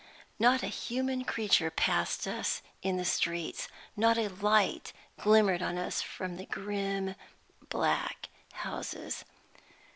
[0.39, 6.01] Not a human creature passed us in the streets; not a light glimmered on us
[6.01, 7.13] from the grim
[7.69, 9.25] black houses.